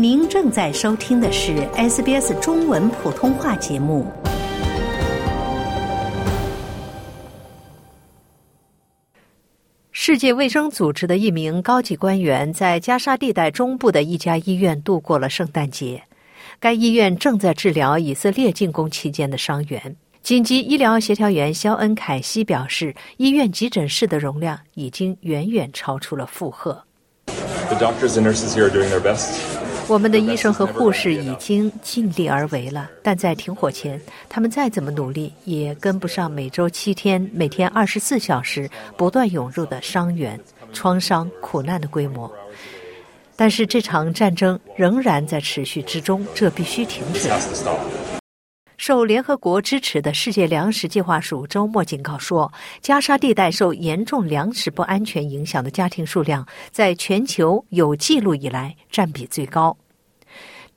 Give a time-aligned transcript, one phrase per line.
[0.00, 4.06] 您正在收听的是 SBS 中文普通话节目。
[9.90, 16.04] 世界卫生组织的一名高级官员在加沙地带中部的一家医院度过了圣诞节。
[16.60, 19.96] 该医院正在治疗以色列进攻期间的伤员。
[20.22, 26.84] 紧急医疗协调员肖恩·凯西表示，医院急诊室的容量已经远远超出了负荷。
[29.88, 33.98] 我们的医生和护士已经尽力而为了，但在停火前，
[34.28, 40.38] 他们再怎么努力也跟不上每周七天、每天二十四小时不断涌入的伤员、
[40.74, 42.30] 创伤、苦难的规模。
[43.34, 47.30] 但是这场战争仍然在持续之中，这必须停止。
[48.78, 59.76] 受联合国支持的世界粮食计划署周末警告说，加沙地带受严重粮食不安全影响的家庭数量在全球有记录以来占比最高。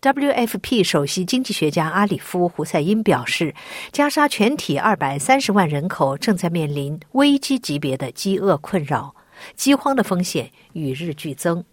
[0.02, 3.54] WFP 首席经济学家阿里夫·胡塞因表示，
[3.92, 9.16] 加沙全体二百三十万人口正在面临危机级别的饥饿困扰，
[9.56, 11.64] 饥荒的风险与日俱增。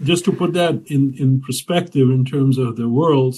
[0.00, 3.34] Just to put that in in perspective in terms of the world.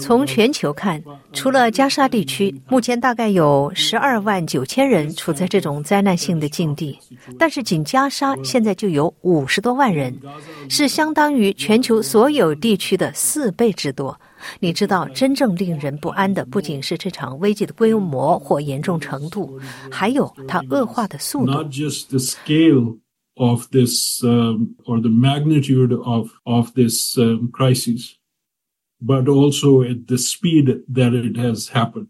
[0.00, 1.00] 从全球看，
[1.32, 6.98] 除了加沙地区，目前大概有十二万九千人处在这种灾难性的境地。
[7.38, 10.12] 但是，仅加沙现在就有五十多万人，
[10.68, 14.18] 是相当于全球所有地区的四倍之多。
[14.58, 19.60] 你知道，真正令人不安的不仅是这场危机的规模或严重程度，
[19.92, 21.52] 还有它恶化的速度。
[21.52, 22.98] Not just the scale
[23.36, 27.16] of this or the magnitude of of this
[27.52, 28.14] crisis.
[29.06, 32.06] But also at the speed that it has happened.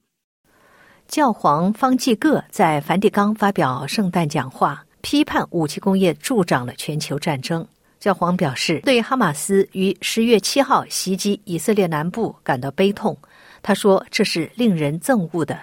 [1.06, 7.67] 教皇方济各在梵蒂冈发表圣诞讲话，批判武器工业助长了全球战争。
[8.01, 13.17] 教皇表示，对哈马斯于十月七号袭击以色列南部感到悲痛。
[13.63, 15.58] 他说：“这是令人憎恶的。”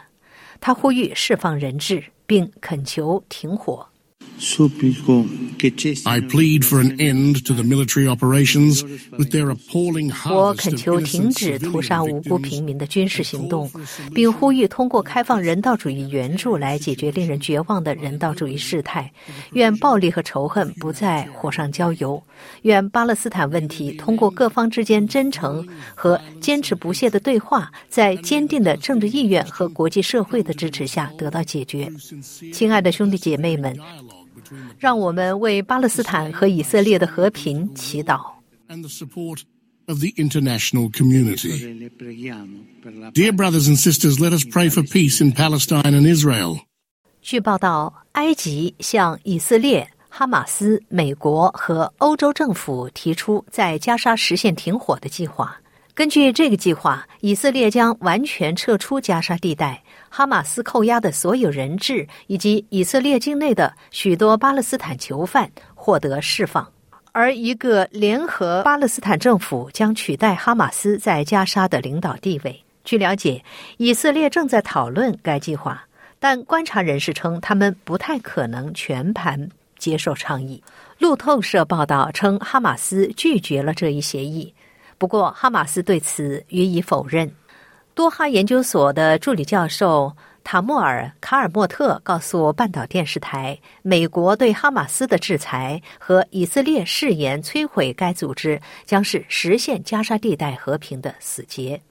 [0.60, 3.88] 他呼吁释放人质，并恳求停火。
[6.04, 8.82] I plead for an end to the military operations
[9.16, 13.70] with their appalling 我恳求停止屠杀无辜平民的军事行动，
[14.16, 19.12] 并呼吁通过开放人道主义援助来解决令人绝望的人道主义事态。
[19.54, 22.22] 愿暴力和仇恨不再火上浇油。
[22.64, 25.64] 愿巴勒斯坦问题通过各方之间真诚
[25.94, 31.88] 和坚持不懈的对话，在坚定的政治意愿和国际社会的支持下得到解决。
[32.52, 33.78] 亲爱的兄弟姐妹们。
[34.78, 38.20] 让我们为巴勒斯坦和以色列的和平祈祷。
[39.88, 41.52] Of the international community.
[43.14, 46.60] Dear brothers and sisters, let us pray for peace in Palestine and Israel.
[47.22, 55.60] 据报道，埃及向以色列、哈马斯、美国和欧洲政府提出在加沙实现停火的计划。
[55.94, 59.84] 根据这个计划，以色列将完全撤出加沙地带。
[60.14, 66.70] 哈马斯扣押的所有人质以及以色列境内的许多巴勒斯坦囚犯获得释放，
[67.14, 72.62] 而一个联合巴勒斯坦政府将取代哈马斯在加沙的领导地位。
[72.84, 73.42] 据了解，
[73.78, 75.82] 以色列正在讨论该计划，
[76.20, 80.62] 但观察人士称他们不太可能全盘接受倡议。
[81.00, 84.54] 路透社报道称，哈马斯拒绝了这一协议，
[84.98, 87.32] 不过哈马斯对此予以否认。
[87.94, 101.82] 多哈研究所的助理教授塔莫尔·卡尔莫特告诉半岛电视台：“美国对哈马斯的制裁和以色列誓言摧毁该组织，将是实现加沙地带和平的死结。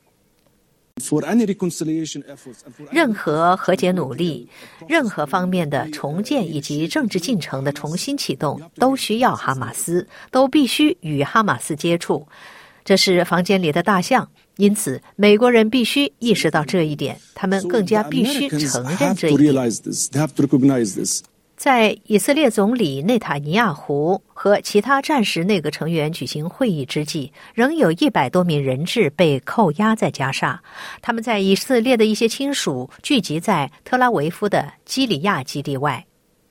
[2.91, 4.49] 任何和解努力、
[4.89, 12.27] 任何方面的重建以及政治进程的重新启动，都需要哈马斯，都必须与哈马斯接触。
[12.91, 14.29] 这是房间里的大象。”
[14.59, 19.55] 因此，美国人必须意识到这一点，他们更加必须承认这一点。
[21.57, 30.61] 在以色列总理内塔尼亚胡和其他战时内阁成员举行会议之际，仍有一百多名人质被扣押在加沙。
[31.01, 36.05] 他们在以色列的一些亲属聚集在特拉维夫的基里亚基地外。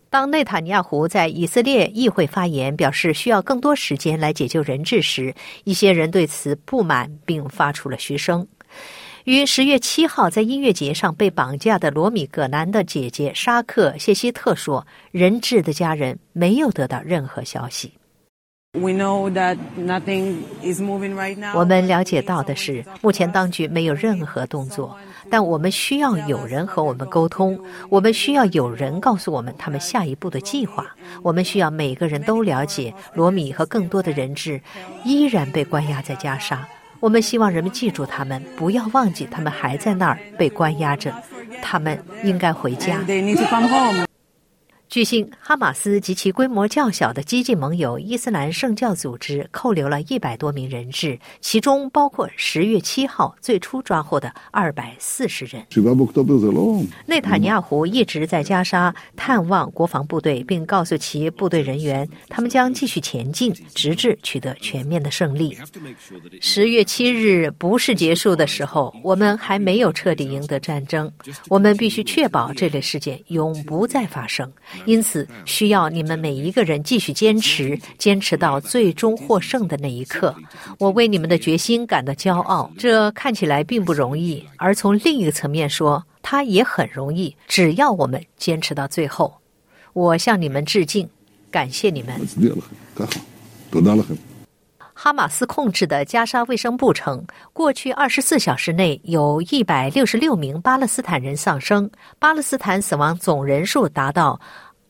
[0.10, 5.36] 当内塔尼亚胡在以色列议会发言，表示需要更多时间来解救人质时，
[5.66, 8.48] 一些人对此不满，并发出了嘘声。
[9.26, 17.94] 于十月七号在音乐节上被绑架的罗米·葛南的姐姐沙克·谢希特说：“人质的家人没有得到任何消息。”
[21.56, 24.96] 我们了解到的是，目前当局没有任何动作，
[25.28, 30.86] 但我们需要有人和我们沟通，我们需要有人告诉我们他们下一步的计划，
[31.24, 34.62] 我们需要每个人都了解罗米和更多的人质
[35.04, 36.64] 依然被关押在加沙。
[37.00, 41.12] 我们希望人们记住他们，不要忘记他们还在那儿被关押着，
[41.60, 43.00] 他们应该回家。
[44.90, 55.64] 据悉，哈马斯及其规模较小的激进盟友伊斯兰圣教组织扣留了一百多名人质，其中包括十月七号最初抓获的二百四十人。
[57.06, 65.56] 内塔尼亚胡一直在加沙探望国防部队，并告诉其部队人员，他们将继续前进，直至取得全面的胜利。
[66.42, 71.12] 十月七日不是结束的时候，我们还没有彻底赢得战争。
[71.48, 74.52] 我们必须确保这类事件永不再发生。
[74.86, 80.36] 因此，需要你们每一个人继续坚持，坚持到最终获胜的那一刻。
[80.78, 82.70] 我为你们的决心感到骄傲。
[82.78, 87.36] 这看起来并不容易，而从另一个层面说，它也很容易。
[87.48, 89.34] 只要我们坚持到最后，
[89.94, 91.08] 我向你们致敬，
[91.52, 92.20] 感谢你们。
[94.94, 101.90] 哈马斯控制的加沙卫生部称，过去二十四小时内有一百六十六名巴勒斯坦人丧生，
[102.20, 104.38] 巴勒斯坦死亡总人数达到。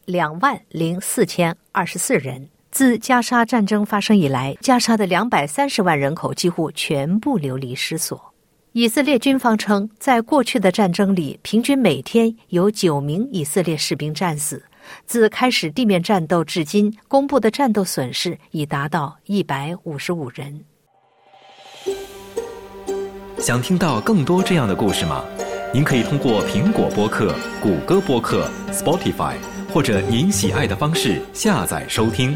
[0.10, 2.50] 两万零四千二十四人。
[2.72, 8.34] 自加沙战争发生以来，加沙的两百三十万人口几乎全部流离失所。
[8.72, 14.64] 以色列军方称，在过去的战争里，平均每天有九名以色列士兵战死。
[15.06, 20.66] 自开始地面战斗至今，公布的战斗损失已达到一百五十五人。
[23.38, 25.24] 想听到更多这样的故事吗？
[25.72, 29.36] 您可以通过苹果播客、谷歌播客、Spotify。
[29.72, 32.36] 或者您喜爱的方式下载收听。